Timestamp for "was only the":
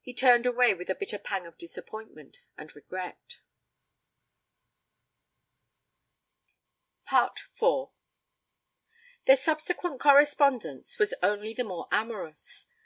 11.00-11.64